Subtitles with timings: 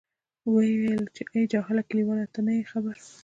[0.51, 2.95] ویې ویل، چې آی جاهله کلیواله ته نه یې خبر.